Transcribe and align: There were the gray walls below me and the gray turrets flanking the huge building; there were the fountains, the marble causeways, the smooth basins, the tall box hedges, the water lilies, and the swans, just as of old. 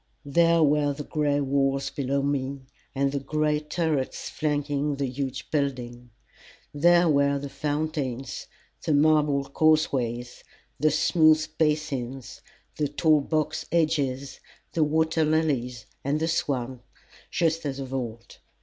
There 0.25 0.63
were 0.63 0.93
the 0.93 1.03
gray 1.03 1.41
walls 1.41 1.91
below 1.91 2.23
me 2.23 2.61
and 2.95 3.11
the 3.11 3.19
gray 3.19 3.59
turrets 3.59 4.31
flanking 4.31 4.95
the 4.95 5.05
huge 5.05 5.51
building; 5.51 6.09
there 6.73 7.07
were 7.07 7.37
the 7.37 7.51
fountains, 7.51 8.47
the 8.83 8.93
marble 8.95 9.43
causeways, 9.43 10.43
the 10.79 10.89
smooth 10.89 11.45
basins, 11.59 12.41
the 12.77 12.87
tall 12.87 13.21
box 13.21 13.67
hedges, 13.71 14.39
the 14.71 14.83
water 14.83 15.23
lilies, 15.23 15.85
and 16.03 16.19
the 16.19 16.27
swans, 16.27 16.79
just 17.29 17.63
as 17.63 17.77
of 17.77 17.93
old. 17.93 18.39